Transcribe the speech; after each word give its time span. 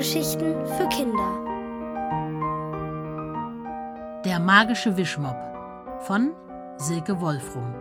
Hörgeschichten 0.00 0.54
für 0.66 0.88
Kinder. 0.88 1.44
Der 4.24 4.40
magische 4.40 4.96
Wischmopp 4.96 5.36
von 6.06 6.32
Silke 6.78 7.20
Wolfrum. 7.20 7.74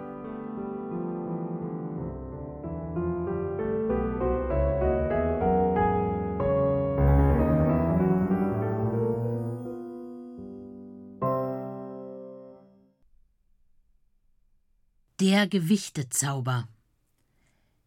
Der 15.21 15.47
Gewichtezauber. 15.47 16.68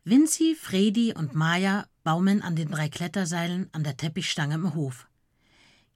Vinci, 0.04 0.54
Fredi 0.54 1.12
und 1.12 1.34
Maya 1.34 1.84
baumeln 2.02 2.42
an 2.42 2.56
den 2.56 2.70
drei 2.70 2.88
Kletterseilen 2.88 3.68
an 3.72 3.84
der 3.84 3.96
Teppichstange 3.96 4.54
im 4.54 4.74
Hof. 4.74 5.08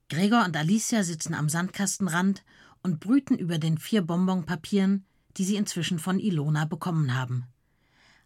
Gregor 0.09 0.45
und 0.45 0.57
Alicia 0.57 1.03
sitzen 1.03 1.35
am 1.35 1.49
Sandkastenrand 1.49 2.45
und 2.83 3.01
brüten 3.01 3.37
über 3.37 3.59
den 3.59 3.79
vier 3.79 4.03
Bonbonpapieren, 4.03 5.05
die 5.37 5.45
sie 5.45 5.57
inzwischen 5.57 5.99
von 5.99 6.21
Ilona 6.21 6.65
bekommen 6.65 7.15
haben. 7.15 7.47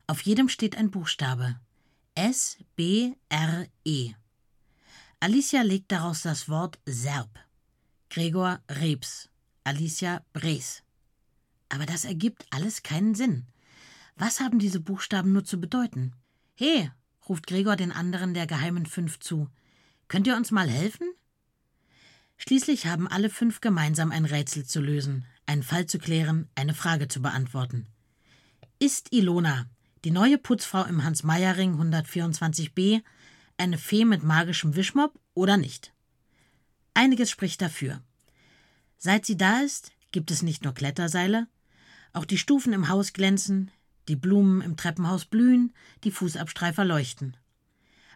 Auf 0.07 0.21
jedem 0.23 0.48
steht 0.48 0.77
ein 0.77 0.91
Buchstabe. 0.91 1.59
S, 2.15 2.59
B, 2.77 3.15
R, 3.29 3.66
E. 3.85 4.12
Alicia 5.21 5.62
legt 5.62 5.93
daraus 5.93 6.23
das 6.23 6.49
Wort 6.49 6.79
Serb. 6.85 7.30
Gregor 8.10 8.60
Rebs. 8.69 9.29
Alicia 9.65 10.24
Bres. 10.33 10.83
Aber 11.69 11.87
das 11.87 12.05
ergibt 12.05 12.45
alles 12.51 12.83
keinen 12.83 13.15
Sinn. 13.15 13.47
Was 14.16 14.41
haben 14.41 14.59
diese 14.59 14.80
Buchstaben 14.80 15.32
nur 15.32 15.45
zu 15.45 15.60
bedeuten? 15.60 16.13
He, 16.54 16.91
ruft 17.30 17.46
Gregor 17.46 17.76
den 17.76 17.92
anderen 17.92 18.34
der 18.34 18.48
geheimen 18.48 18.84
fünf 18.84 19.20
zu. 19.20 19.48
Könnt 20.09 20.26
ihr 20.26 20.36
uns 20.36 20.50
mal 20.50 20.68
helfen? 20.68 21.06
Schließlich 22.36 22.86
haben 22.86 23.06
alle 23.06 23.30
fünf 23.30 23.60
gemeinsam 23.60 24.10
ein 24.10 24.24
Rätsel 24.24 24.66
zu 24.66 24.80
lösen, 24.80 25.24
einen 25.46 25.62
Fall 25.62 25.86
zu 25.86 25.98
klären, 25.98 26.48
eine 26.56 26.74
Frage 26.74 27.06
zu 27.06 27.23
beantworten. 27.23 27.86
Ist 28.80 29.12
Ilona, 29.12 29.66
die 30.04 30.10
neue 30.10 30.38
Putzfrau 30.38 30.84
im 30.84 31.04
Hans-Meyer-Ring 31.04 31.80
124b, 31.80 33.02
eine 33.58 33.78
Fee 33.78 34.04
mit 34.04 34.24
magischem 34.24 34.74
Wischmopp 34.74 35.16
oder 35.34 35.56
nicht? 35.56 35.92
Einiges 36.95 37.30
spricht 37.30 37.62
dafür. 37.62 38.02
Seit 38.98 39.24
sie 39.24 39.36
da 39.36 39.60
ist, 39.60 39.92
gibt 40.10 40.32
es 40.32 40.42
nicht 40.42 40.64
nur 40.64 40.74
Kletterseile, 40.74 41.46
auch 42.12 42.24
die 42.24 42.38
Stufen 42.38 42.73
im 42.73 42.88
Haus 42.88 43.12
glänzen, 43.12 43.70
die 44.09 44.16
Blumen 44.16 44.60
im 44.60 44.76
Treppenhaus 44.76 45.24
blühen, 45.24 45.73
die 46.04 46.10
Fußabstreifer 46.10 46.84
leuchten. 46.84 47.37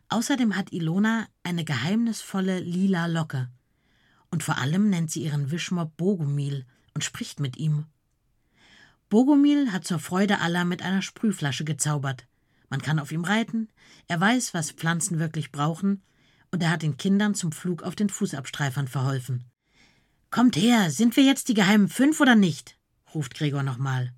Außerdem 0.09 0.57
hat 0.57 0.73
Ilona 0.73 1.27
eine 1.43 1.65
geheimnisvolle 1.65 2.61
lila 2.61 3.07
Locke. 3.07 3.49
Und 4.31 4.43
vor 4.43 4.59
allem 4.59 4.91
nennt 4.91 5.11
sie 5.11 5.23
ihren 5.23 5.51
Wischmopp 5.51 5.97
Bogomil 5.97 6.67
und 6.95 7.05
spricht 7.05 7.41
mit 7.41 7.57
ihm. 7.57 7.87
Bogomil 9.09 9.73
hat 9.73 9.87
zur 9.87 9.99
Freude 9.99 10.41
aller 10.41 10.65
mit 10.65 10.83
einer 10.83 11.03
Sprühflasche 11.03 11.65
gezaubert. 11.65 12.27
Man 12.69 12.83
kann 12.83 12.99
auf 12.99 13.13
ihm 13.13 13.25
reiten, 13.25 13.69
er 14.09 14.21
weiß, 14.21 14.55
was 14.55 14.73
Pflanzen 14.73 15.19
wirklich 15.19 15.53
brauchen, 15.53 16.03
und 16.51 16.63
er 16.63 16.71
hat 16.71 16.83
den 16.83 16.97
Kindern 16.97 17.35
zum 17.35 17.53
Flug 17.53 17.83
auf 17.83 17.95
den 17.95 18.09
Fußabstreifern 18.09 18.89
verholfen. 18.89 19.45
Kommt 20.31 20.57
her, 20.57 20.91
sind 20.91 21.17
wir 21.17 21.25
jetzt 21.25 21.49
die 21.49 21.55
geheimen 21.55 21.89
fünf 21.89 22.21
oder 22.21 22.35
nicht? 22.35 22.79
ruft 23.15 23.35
Gregor 23.35 23.63
nochmal. 23.63 24.13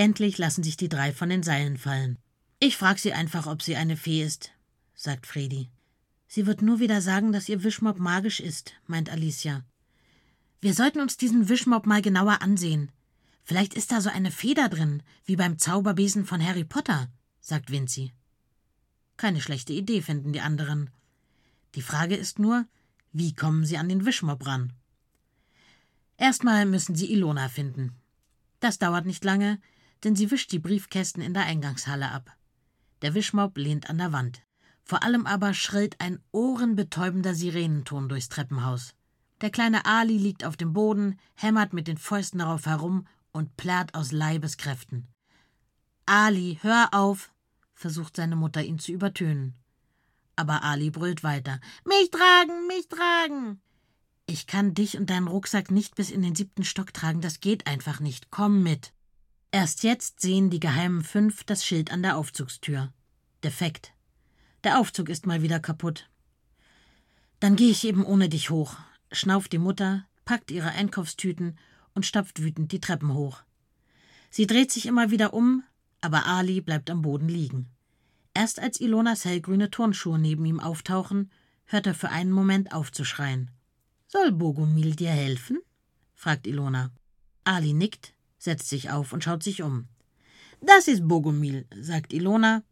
Endlich 0.00 0.38
lassen 0.38 0.62
sich 0.62 0.78
die 0.78 0.88
drei 0.88 1.12
von 1.12 1.28
den 1.28 1.42
Seilen 1.42 1.76
fallen. 1.76 2.16
Ich 2.58 2.78
frag 2.78 2.98
sie 2.98 3.12
einfach, 3.12 3.46
ob 3.46 3.60
sie 3.60 3.76
eine 3.76 3.98
Fee 3.98 4.24
ist, 4.24 4.50
sagt 4.94 5.26
Fredi. 5.26 5.68
Sie 6.26 6.46
wird 6.46 6.62
nur 6.62 6.80
wieder 6.80 7.02
sagen, 7.02 7.32
dass 7.32 7.50
ihr 7.50 7.62
Wischmopp 7.64 7.98
magisch 7.98 8.40
ist, 8.40 8.72
meint 8.86 9.10
Alicia. 9.10 9.62
Wir 10.62 10.72
sollten 10.72 11.02
uns 11.02 11.18
diesen 11.18 11.50
Wischmopp 11.50 11.84
mal 11.84 12.00
genauer 12.00 12.40
ansehen. 12.40 12.90
Vielleicht 13.44 13.74
ist 13.74 13.92
da 13.92 14.00
so 14.00 14.08
eine 14.08 14.30
Feder 14.30 14.70
drin, 14.70 15.02
wie 15.26 15.36
beim 15.36 15.58
Zauberbesen 15.58 16.24
von 16.24 16.42
Harry 16.42 16.64
Potter, 16.64 17.10
sagt 17.42 17.70
Vinci. 17.70 18.14
Keine 19.18 19.42
schlechte 19.42 19.74
Idee, 19.74 20.00
finden 20.00 20.32
die 20.32 20.40
anderen. 20.40 20.88
Die 21.74 21.82
Frage 21.82 22.16
ist 22.16 22.38
nur, 22.38 22.64
wie 23.12 23.34
kommen 23.34 23.66
sie 23.66 23.76
an 23.76 23.90
den 23.90 24.06
Wischmopp 24.06 24.46
ran? 24.46 24.72
Erstmal 26.16 26.64
müssen 26.64 26.94
sie 26.94 27.12
Ilona 27.12 27.50
finden. 27.50 27.92
Das 28.60 28.78
dauert 28.78 29.04
nicht 29.04 29.24
lange, 29.26 29.60
denn 30.04 30.16
sie 30.16 30.30
wischt 30.30 30.52
die 30.52 30.58
Briefkästen 30.58 31.22
in 31.22 31.34
der 31.34 31.44
Eingangshalle 31.44 32.10
ab. 32.10 32.36
Der 33.02 33.14
Wischmob 33.14 33.56
lehnt 33.56 33.88
an 33.88 33.98
der 33.98 34.12
Wand. 34.12 34.42
Vor 34.84 35.02
allem 35.02 35.26
aber 35.26 35.54
schrillt 35.54 36.00
ein 36.00 36.18
ohrenbetäubender 36.32 37.34
Sirenenton 37.34 38.08
durchs 38.08 38.28
Treppenhaus. 38.28 38.94
Der 39.40 39.50
kleine 39.50 39.86
Ali 39.86 40.18
liegt 40.18 40.44
auf 40.44 40.56
dem 40.56 40.72
Boden, 40.72 41.18
hämmert 41.34 41.72
mit 41.72 41.88
den 41.88 41.96
Fäusten 41.96 42.40
darauf 42.40 42.66
herum 42.66 43.06
und 43.32 43.56
plärrt 43.56 43.94
aus 43.94 44.12
Leibeskräften. 44.12 45.08
Ali, 46.04 46.58
hör 46.62 46.88
auf, 46.92 47.32
versucht 47.72 48.16
seine 48.16 48.36
Mutter 48.36 48.62
ihn 48.62 48.78
zu 48.78 48.92
übertönen. 48.92 49.54
Aber 50.36 50.64
Ali 50.64 50.90
brüllt 50.90 51.22
weiter. 51.22 51.60
Mich 51.84 52.10
tragen, 52.10 52.66
mich 52.66 52.88
tragen. 52.88 53.60
Ich 54.26 54.46
kann 54.46 54.74
dich 54.74 54.96
und 54.96 55.10
deinen 55.10 55.28
Rucksack 55.28 55.70
nicht 55.70 55.94
bis 55.94 56.10
in 56.10 56.22
den 56.22 56.34
siebten 56.34 56.64
Stock 56.64 56.92
tragen, 56.92 57.20
das 57.20 57.40
geht 57.40 57.66
einfach 57.66 58.00
nicht. 58.00 58.30
Komm 58.30 58.62
mit. 58.62 58.92
Erst 59.52 59.82
jetzt 59.82 60.20
sehen 60.20 60.48
die 60.48 60.60
geheimen 60.60 61.02
fünf 61.02 61.42
das 61.42 61.64
Schild 61.64 61.90
an 61.90 62.02
der 62.02 62.16
Aufzugstür. 62.16 62.92
Defekt. 63.42 63.92
Der 64.62 64.78
Aufzug 64.78 65.08
ist 65.08 65.26
mal 65.26 65.42
wieder 65.42 65.58
kaputt. 65.58 66.08
Dann 67.40 67.56
gehe 67.56 67.70
ich 67.70 67.84
eben 67.84 68.04
ohne 68.04 68.28
dich 68.28 68.50
hoch, 68.50 68.76
schnauft 69.10 69.52
die 69.52 69.58
Mutter, 69.58 70.06
packt 70.24 70.50
ihre 70.52 70.70
Einkaufstüten 70.70 71.58
und 71.94 72.06
stapft 72.06 72.42
wütend 72.42 72.70
die 72.70 72.80
Treppen 72.80 73.14
hoch. 73.14 73.42
Sie 74.30 74.46
dreht 74.46 74.70
sich 74.70 74.86
immer 74.86 75.10
wieder 75.10 75.34
um, 75.34 75.64
aber 76.00 76.26
Ali 76.26 76.60
bleibt 76.60 76.88
am 76.88 77.02
Boden 77.02 77.28
liegen. 77.28 77.68
Erst 78.34 78.60
als 78.60 78.80
Ilonas 78.80 79.24
hellgrüne 79.24 79.70
Turnschuhe 79.70 80.18
neben 80.18 80.44
ihm 80.44 80.60
auftauchen, 80.60 81.32
hört 81.64 81.86
er 81.86 81.94
für 81.94 82.10
einen 82.10 82.30
Moment 82.30 82.72
auf 82.72 82.92
zu 82.92 83.04
schreien. 83.04 83.50
Soll 84.06 84.30
Bogomil 84.30 84.94
dir 84.94 85.10
helfen? 85.10 85.58
fragt 86.14 86.46
Ilona. 86.46 86.92
Ali 87.42 87.72
nickt, 87.72 88.14
setzt 88.40 88.68
sich 88.68 88.90
auf 88.90 89.12
und 89.12 89.22
schaut 89.22 89.44
sich 89.44 89.62
um. 89.62 89.86
Das 90.60 90.88
ist 90.88 91.06
Bogomil, 91.06 91.66
sagt 91.80 92.12
Ilona, 92.12 92.64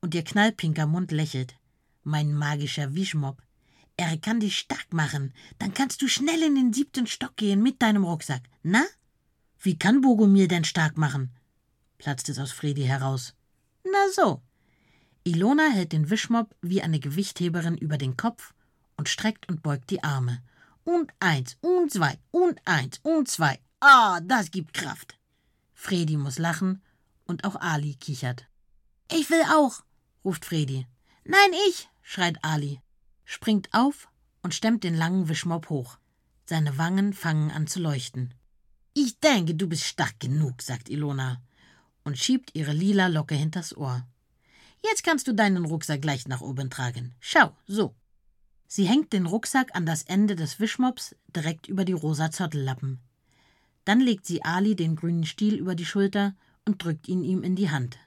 und 0.00 0.14
ihr 0.14 0.24
knallpinker 0.24 0.86
Mund 0.86 1.12
lächelt. 1.12 1.56
Mein 2.02 2.32
magischer 2.32 2.94
Wischmob. 2.94 3.42
Er 3.96 4.16
kann 4.18 4.40
dich 4.40 4.58
stark 4.58 4.92
machen. 4.92 5.32
Dann 5.58 5.74
kannst 5.74 6.00
du 6.02 6.08
schnell 6.08 6.42
in 6.42 6.54
den 6.54 6.72
siebten 6.72 7.06
Stock 7.06 7.36
gehen 7.36 7.62
mit 7.62 7.82
deinem 7.82 8.04
Rucksack. 8.04 8.42
Na? 8.62 8.84
Wie 9.58 9.78
kann 9.78 10.00
Bogomil 10.00 10.48
denn 10.48 10.64
stark 10.64 10.96
machen? 10.96 11.30
platzt 11.98 12.28
es 12.28 12.38
aus 12.38 12.52
Fredi 12.52 12.82
heraus. 12.82 13.34
Na 13.84 14.10
so. 14.14 14.42
Ilona 15.24 15.70
hält 15.70 15.92
den 15.92 16.10
Wischmob 16.10 16.54
wie 16.62 16.82
eine 16.82 17.00
Gewichtheberin 17.00 17.76
über 17.76 17.98
den 17.98 18.16
Kopf 18.16 18.54
und 18.96 19.08
streckt 19.08 19.48
und 19.48 19.62
beugt 19.62 19.90
die 19.90 20.04
Arme 20.04 20.42
und 20.84 21.12
eins 21.18 21.56
und 21.60 21.90
zwei 21.90 22.18
und 22.30 22.60
eins 22.64 23.00
und 23.02 23.28
zwei. 23.28 23.58
Ah, 23.80 24.20
das 24.20 24.50
gibt 24.50 24.72
Kraft. 24.72 25.15
Fredi 25.78 26.16
muss 26.16 26.38
lachen 26.38 26.82
und 27.26 27.44
auch 27.44 27.54
Ali 27.54 27.94
kichert. 27.94 28.46
Ich 29.12 29.30
will 29.30 29.42
auch, 29.52 29.84
ruft 30.24 30.44
Fredi. 30.44 30.86
Nein, 31.24 31.50
ich, 31.68 31.88
schreit 32.02 32.38
Ali, 32.42 32.80
springt 33.24 33.68
auf 33.72 34.08
und 34.42 34.54
stemmt 34.54 34.82
den 34.82 34.94
langen 34.94 35.28
Wischmopp 35.28 35.68
hoch. 35.68 35.98
Seine 36.46 36.78
Wangen 36.78 37.12
fangen 37.12 37.50
an 37.50 37.66
zu 37.66 37.78
leuchten. 37.78 38.34
Ich 38.94 39.20
denke, 39.20 39.54
du 39.54 39.68
bist 39.68 39.84
stark 39.84 40.18
genug, 40.18 40.62
sagt 40.62 40.88
Ilona 40.88 41.42
und 42.04 42.18
schiebt 42.18 42.54
ihre 42.54 42.72
lila 42.72 43.08
Locke 43.08 43.34
hinters 43.34 43.76
Ohr. 43.76 44.06
Jetzt 44.82 45.04
kannst 45.04 45.28
du 45.28 45.34
deinen 45.34 45.66
Rucksack 45.66 46.00
gleich 46.00 46.26
nach 46.26 46.40
oben 46.40 46.70
tragen. 46.70 47.14
Schau, 47.20 47.54
so. 47.66 47.94
Sie 48.66 48.86
hängt 48.86 49.12
den 49.12 49.26
Rucksack 49.26 49.76
an 49.76 49.86
das 49.86 50.04
Ende 50.04 50.36
des 50.36 50.58
Wischmops 50.58 51.14
direkt 51.28 51.68
über 51.68 51.84
die 51.84 51.92
rosa 51.92 52.30
Zottellappen. 52.30 53.00
Dann 53.86 54.00
legt 54.00 54.26
sie 54.26 54.44
Ali 54.44 54.74
den 54.74 54.96
grünen 54.96 55.24
Stiel 55.24 55.54
über 55.54 55.74
die 55.74 55.86
Schulter 55.86 56.34
und 56.66 56.82
drückt 56.84 57.08
ihn 57.08 57.22
ihm 57.22 57.42
in 57.42 57.54
die 57.54 57.70
Hand. 57.70 57.98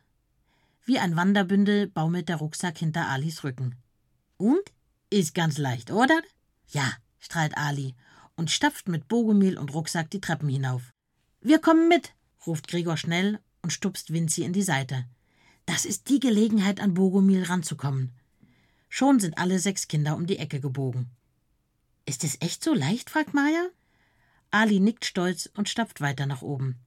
Wie 0.84 1.00
ein 1.00 1.16
Wanderbündel 1.16 1.88
baumelt 1.88 2.30
der 2.30 2.36
Rucksack 2.36 2.78
hinter 2.78 3.08
Alis 3.08 3.44
Rücken. 3.44 3.76
Und? 4.38 4.62
Ist 5.10 5.34
ganz 5.34 5.58
leicht, 5.58 5.90
oder? 5.90 6.22
Ja, 6.68 6.92
strahlt 7.18 7.58
Ali 7.58 7.96
und 8.36 8.52
stapft 8.52 8.90
mit 8.90 9.08
Bogomil 9.08 9.58
und 9.58 9.74
Rucksack 9.74 10.12
die 10.12 10.22
Treppen 10.22 10.50
hinauf. 10.50 10.94
Wir 11.42 11.60
kommen 11.60 11.88
mit, 11.88 12.14
ruft 12.46 12.68
Gregor 12.68 12.98
schnell 12.98 13.40
und 13.62 13.72
stupst 13.72 14.12
Vinci 14.12 14.44
in 14.44 14.54
die 14.54 14.62
Seite. 14.62 15.06
Das 15.66 15.86
ist 15.86 16.10
die 16.10 16.20
Gelegenheit, 16.20 16.82
an 16.82 16.94
Bogomil 16.94 17.44
ranzukommen. 17.44 18.12
Schon 18.90 19.20
sind 19.20 19.38
alle 19.38 19.60
sechs 19.60 19.88
Kinder 19.88 20.16
um 20.16 20.26
die 20.26 20.40
Ecke 20.40 20.60
gebogen. 20.60 21.10
Ist 22.06 22.24
es 22.26 22.38
echt 22.42 22.64
so 22.64 22.74
leicht? 22.74 23.10
fragt 23.10 23.34
Maja. 23.34 23.70
Ali 24.52 24.80
nickt 24.80 25.06
stolz 25.06 25.50
und 25.56 25.70
stapft 25.70 26.02
weiter 26.02 26.26
nach 26.26 26.42
oben. 26.42 26.80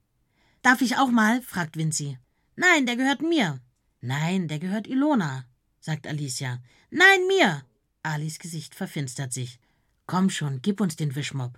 Darf 0.61 0.81
ich 0.81 0.97
auch 0.97 1.11
mal? 1.11 1.41
fragt 1.41 1.77
Vinci. 1.77 2.17
Nein, 2.55 2.85
der 2.85 2.95
gehört 2.95 3.21
mir. 3.21 3.59
Nein, 4.01 4.47
der 4.47 4.59
gehört 4.59 4.87
Ilona, 4.87 5.45
sagt 5.79 6.07
Alicia. 6.07 6.61
Nein, 6.89 7.27
mir. 7.27 7.63
Alis 8.03 8.37
Gesicht 8.39 8.75
verfinstert 8.75 9.31
sich. 9.31 9.59
Komm 10.05 10.29
schon, 10.29 10.61
gib 10.61 10.81
uns 10.81 10.97
den 10.97 11.15
Wischmopp. 11.15 11.57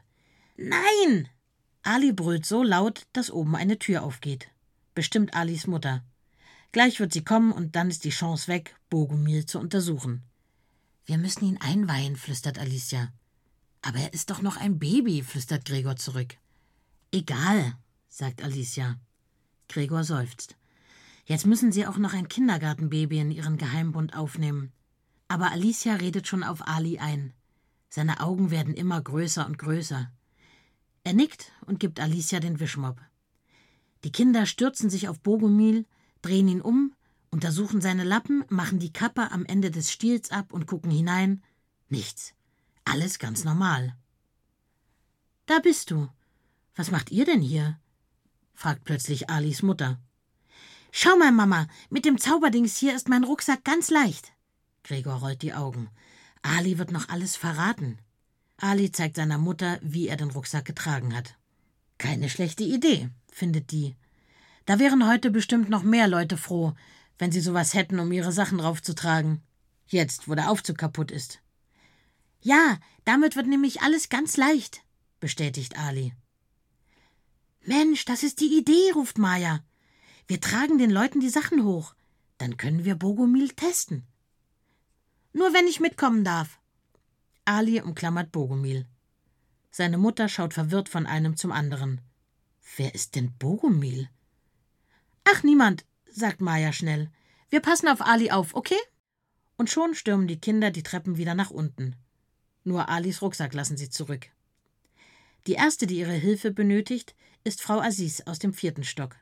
Nein! 0.57 1.27
Ali 1.81 2.13
brüllt 2.13 2.45
so 2.45 2.63
laut, 2.63 3.07
dass 3.13 3.31
oben 3.31 3.55
eine 3.55 3.79
Tür 3.79 4.03
aufgeht. 4.03 4.49
Bestimmt 4.93 5.35
Alis 5.35 5.67
Mutter. 5.67 6.03
Gleich 6.71 6.99
wird 6.99 7.13
sie 7.13 7.23
kommen 7.23 7.51
und 7.51 7.75
dann 7.75 7.89
ist 7.89 8.03
die 8.03 8.09
Chance 8.09 8.47
weg, 8.47 8.75
Bogomil 8.89 9.45
zu 9.45 9.59
untersuchen. 9.59 10.23
Wir 11.05 11.17
müssen 11.17 11.45
ihn 11.45 11.57
einweihen, 11.59 12.15
flüstert 12.15 12.59
Alicia. 12.59 13.11
Aber 13.85 13.99
er 13.99 14.13
ist 14.13 14.31
doch 14.31 14.41
noch 14.41 14.57
ein 14.57 14.79
Baby, 14.79 15.21
flüstert 15.21 15.63
Gregor 15.65 15.95
zurück. 15.95 16.37
Egal, 17.11 17.77
sagt 18.09 18.43
Alicia. 18.43 18.99
Gregor 19.69 20.03
seufzt. 20.03 20.55
Jetzt 21.25 21.45
müssen 21.45 21.71
sie 21.71 21.85
auch 21.85 21.97
noch 21.97 22.13
ein 22.13 22.27
Kindergartenbaby 22.27 23.19
in 23.19 23.29
ihren 23.29 23.57
Geheimbund 23.57 24.15
aufnehmen. 24.17 24.71
Aber 25.27 25.51
Alicia 25.51 25.93
redet 25.93 26.27
schon 26.27 26.43
auf 26.43 26.67
Ali 26.67 26.97
ein. 26.97 27.33
Seine 27.87 28.21
Augen 28.21 28.49
werden 28.49 28.73
immer 28.73 28.99
größer 28.99 29.45
und 29.45 29.59
größer. 29.59 30.11
Er 31.03 31.13
nickt 31.13 31.51
und 31.67 31.79
gibt 31.79 31.99
Alicia 31.99 32.39
den 32.39 32.59
Wischmopp. 32.59 32.99
Die 34.03 34.11
Kinder 34.11 34.47
stürzen 34.47 34.89
sich 34.89 35.09
auf 35.09 35.19
Bogomil, 35.19 35.85
drehen 36.23 36.47
ihn 36.47 36.61
um, 36.61 36.95
untersuchen 37.29 37.81
seine 37.81 38.03
Lappen, 38.03 38.45
machen 38.49 38.79
die 38.79 38.93
Kappe 38.93 39.31
am 39.31 39.45
Ende 39.45 39.69
des 39.69 39.91
Stiels 39.91 40.31
ab 40.31 40.53
und 40.53 40.65
gucken 40.65 40.89
hinein. 40.89 41.43
Nichts. 41.87 42.34
Alles 42.85 43.19
ganz 43.19 43.43
normal. 43.43 43.95
Da 45.45 45.59
bist 45.59 45.91
du. 45.91 46.07
Was 46.75 46.91
macht 46.91 47.11
ihr 47.11 47.25
denn 47.25 47.41
hier? 47.41 47.79
fragt 48.53 48.85
plötzlich 48.85 49.29
Alis 49.29 49.61
Mutter. 49.61 49.99
Schau 50.91 51.17
mal, 51.17 51.31
Mama, 51.31 51.67
mit 51.89 52.05
dem 52.05 52.17
Zauberdings 52.17 52.77
hier 52.77 52.95
ist 52.95 53.09
mein 53.09 53.25
Rucksack 53.25 53.65
ganz 53.65 53.89
leicht. 53.89 54.31
Gregor 54.83 55.15
rollt 55.15 55.41
die 55.41 55.53
Augen. 55.53 55.89
Ali 56.41 56.77
wird 56.77 56.91
noch 56.91 57.09
alles 57.09 57.35
verraten. 57.35 57.97
Ali 58.57 58.91
zeigt 58.91 59.17
seiner 59.17 59.37
Mutter, 59.37 59.79
wie 59.81 60.07
er 60.07 60.15
den 60.15 60.31
Rucksack 60.31 60.63
getragen 60.63 61.15
hat. 61.15 61.35
Keine 61.97 62.29
schlechte 62.29 62.63
Idee, 62.63 63.09
findet 63.31 63.71
die. 63.71 63.95
Da 64.65 64.79
wären 64.79 65.07
heute 65.07 65.31
bestimmt 65.31 65.69
noch 65.69 65.83
mehr 65.83 66.07
Leute 66.07 66.37
froh, 66.37 66.73
wenn 67.17 67.31
sie 67.31 67.41
sowas 67.41 67.73
hätten, 67.73 67.99
um 67.99 68.11
ihre 68.11 68.31
Sachen 68.31 68.59
raufzutragen. 68.59 69.41
Jetzt, 69.87 70.27
wo 70.27 70.35
der 70.35 70.49
Aufzug 70.49 70.77
kaputt 70.77 71.11
ist. 71.11 71.41
Ja, 72.45 72.77
damit 73.05 73.35
wird 73.35 73.47
nämlich 73.47 73.81
alles 73.81 74.07
ganz 74.09 74.37
leicht, 74.37 74.83
bestätigt 75.19 75.79
Ali. 75.79 76.13
Mensch, 77.61 78.05
das 78.05 78.21
ist 78.21 78.39
die 78.39 78.55
Idee, 78.55 78.91
ruft 78.93 79.17
Maja. 79.17 79.63
Wir 80.27 80.39
tragen 80.39 80.77
den 80.77 80.91
Leuten 80.91 81.19
die 81.19 81.29
Sachen 81.29 81.63
hoch. 81.63 81.95
Dann 82.37 82.55
können 82.57 82.85
wir 82.85 82.93
Bogomil 82.93 83.49
testen. 83.49 84.05
Nur 85.33 85.55
wenn 85.55 85.65
ich 85.65 85.79
mitkommen 85.79 86.23
darf. 86.23 86.59
Ali 87.45 87.81
umklammert 87.81 88.31
Bogomil. 88.31 88.85
Seine 89.71 89.97
Mutter 89.97 90.29
schaut 90.29 90.53
verwirrt 90.53 90.87
von 90.87 91.07
einem 91.07 91.37
zum 91.37 91.51
anderen. 91.51 91.99
Wer 92.77 92.93
ist 92.93 93.15
denn 93.15 93.35
Bogomil? 93.39 94.07
Ach, 95.23 95.41
niemand, 95.41 95.83
sagt 96.11 96.41
Maja 96.41 96.73
schnell. 96.73 97.09
Wir 97.49 97.61
passen 97.61 97.87
auf 97.87 98.01
Ali 98.01 98.29
auf, 98.29 98.53
okay? 98.53 98.79
Und 99.57 99.71
schon 99.71 99.95
stürmen 99.95 100.27
die 100.27 100.39
Kinder 100.39 100.69
die 100.69 100.83
Treppen 100.83 101.17
wieder 101.17 101.33
nach 101.33 101.49
unten. 101.49 101.95
Nur 102.65 102.89
Alis 102.89 103.21
Rucksack 103.21 103.53
lassen 103.53 103.77
sie 103.77 103.89
zurück. 103.89 104.27
Die 105.47 105.53
erste, 105.53 105.85
die 105.85 105.99
ihre 105.99 106.13
Hilfe 106.13 106.51
benötigt, 106.51 107.15
ist 107.43 107.61
Frau 107.61 107.79
Aziz 107.79 108.21
aus 108.21 108.39
dem 108.39 108.53
vierten 108.53 108.83
Stock. 108.83 109.15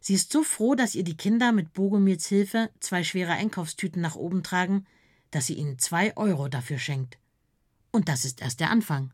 Sie 0.00 0.14
ist 0.14 0.32
so 0.32 0.42
froh, 0.42 0.74
dass 0.74 0.94
ihr 0.94 1.04
die 1.04 1.16
Kinder 1.16 1.52
mit 1.52 1.74
Bogomils 1.74 2.26
Hilfe 2.26 2.70
zwei 2.80 3.04
schwere 3.04 3.32
Einkaufstüten 3.32 4.00
nach 4.00 4.16
oben 4.16 4.42
tragen, 4.42 4.86
dass 5.30 5.46
sie 5.46 5.54
ihnen 5.54 5.78
zwei 5.78 6.16
Euro 6.16 6.48
dafür 6.48 6.78
schenkt. 6.78 7.18
Und 7.92 8.08
das 8.08 8.24
ist 8.24 8.40
erst 8.40 8.58
der 8.60 8.70
Anfang. 8.70 9.12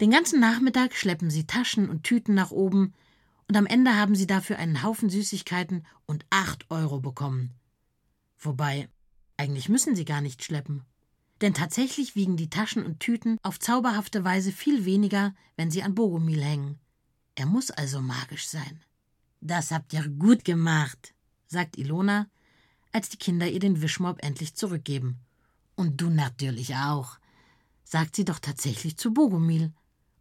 Den 0.00 0.10
ganzen 0.10 0.38
Nachmittag 0.40 0.94
schleppen 0.94 1.30
sie 1.30 1.46
Taschen 1.46 1.90
und 1.90 2.04
Tüten 2.04 2.34
nach 2.34 2.52
oben, 2.52 2.94
und 3.48 3.56
am 3.56 3.66
Ende 3.66 3.94
haben 3.94 4.14
sie 4.14 4.26
dafür 4.26 4.58
einen 4.58 4.82
Haufen 4.82 5.10
Süßigkeiten 5.10 5.86
und 6.06 6.24
acht 6.30 6.70
Euro 6.70 7.00
bekommen. 7.00 7.52
Wobei, 8.38 8.88
eigentlich 9.36 9.68
müssen 9.68 9.94
sie 9.94 10.04
gar 10.04 10.20
nicht 10.20 10.42
schleppen. 10.42 10.84
Denn 11.40 11.54
tatsächlich 11.54 12.14
wiegen 12.14 12.36
die 12.36 12.50
Taschen 12.50 12.84
und 12.84 13.00
Tüten 13.00 13.38
auf 13.42 13.60
zauberhafte 13.60 14.24
Weise 14.24 14.52
viel 14.52 14.84
weniger, 14.84 15.34
wenn 15.56 15.70
sie 15.70 15.82
an 15.82 15.94
Bogomil 15.94 16.42
hängen. 16.42 16.78
Er 17.34 17.46
muss 17.46 17.70
also 17.70 18.00
magisch 18.00 18.48
sein. 18.48 18.80
Das 19.40 19.70
habt 19.70 19.92
ihr 19.92 20.08
gut 20.08 20.44
gemacht, 20.44 21.14
sagt 21.46 21.76
Ilona 21.76 22.26
als 22.96 23.10
die 23.10 23.18
Kinder 23.18 23.46
ihr 23.46 23.60
den 23.60 23.82
Wischmob 23.82 24.22
endlich 24.22 24.54
zurückgeben. 24.54 25.18
Und 25.74 26.00
du 26.00 26.08
natürlich 26.08 26.76
auch, 26.76 27.18
sagt 27.84 28.16
sie 28.16 28.24
doch 28.24 28.38
tatsächlich 28.38 28.96
zu 28.96 29.12
Bogomil 29.12 29.70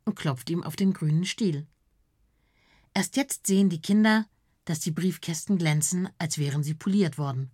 und 0.03 0.17
klopft 0.17 0.49
ihm 0.49 0.61
auf 0.61 0.75
den 0.75 0.91
grünen 0.91 1.23
Stiel. 1.23 1.67
Erst 2.93 3.15
jetzt 3.15 3.47
sehen 3.47 3.69
die 3.69 3.81
Kinder, 3.81 4.25
dass 4.65 4.81
die 4.81 4.91
Briefkästen 4.91 5.57
glänzen, 5.57 6.09
als 6.17 6.37
wären 6.37 6.63
sie 6.63 6.73
poliert 6.73 7.17
worden. 7.17 7.49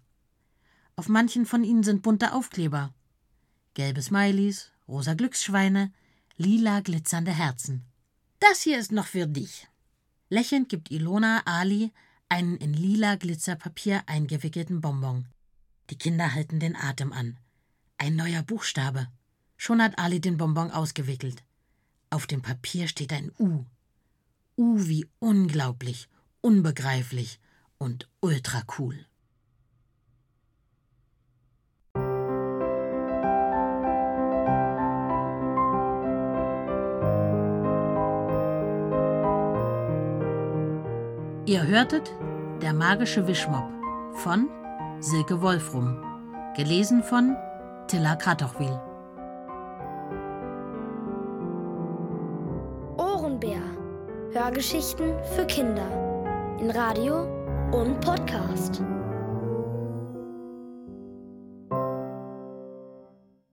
Auf 0.96 1.08
manchen 1.08 1.46
von 1.46 1.64
ihnen 1.64 1.84
sind 1.84 2.02
bunte 2.02 2.34
Aufkleber. 2.34 2.92
Gelbe 3.74 4.02
Smileys, 4.02 4.72
rosa 4.88 5.14
Glücksschweine, 5.14 5.94
lila 6.38 6.82
glitzernde 6.82 7.32
Herzen. 7.32 7.86
Das 8.40 8.62
hier 8.62 8.78
ist 8.78 8.92
noch 8.92 9.08
für 9.08 9.28
dich. 9.28 9.68
Lächelnd 10.30 10.68
gibt 10.68 10.92
Ilona 10.92 11.42
Ali 11.46 11.92
einen 12.28 12.56
in 12.58 12.74
lila 12.74 13.16
Glitzerpapier 13.16 14.04
eingewickelten 14.08 14.80
Bonbon. 14.80 15.26
Die 15.90 15.98
Kinder 15.98 16.34
halten 16.34 16.60
den 16.60 16.76
Atem 16.76 17.12
an. 17.12 17.38
Ein 17.98 18.16
neuer 18.16 18.42
Buchstabe. 18.42 19.08
Schon 19.58 19.82
hat 19.82 20.00
Ali 20.00 20.22
den 20.22 20.38
Bonbon 20.38 20.72
ausgewickelt. 20.72 21.44
Auf 22.10 22.28
dem 22.28 22.42
Papier 22.42 22.88
steht 22.88 23.12
ein 23.12 23.32
U. 23.38 23.66
U 24.58 24.88
wie 24.88 25.08
unglaublich, 25.20 26.08
unbegreiflich 26.40 27.40
und 27.78 28.10
ultra 28.22 28.64
cool. 28.78 29.06
Ihr 41.52 41.68
hörtet 41.68 42.10
Der 42.62 42.72
magische 42.72 43.28
Wischmopp 43.28 43.70
von 44.24 44.48
Silke 45.02 45.42
Wolfrum, 45.42 46.02
gelesen 46.56 47.04
von 47.04 47.36
Tilla 47.88 48.16
Kratochwil. 48.16 48.80
Ohrenbär. 52.96 53.60
Hörgeschichten 54.32 55.14
für 55.36 55.46
Kinder 55.46 56.58
in 56.62 56.72
Radio 56.72 57.24
und 57.74 58.00
Podcast. 58.00 58.82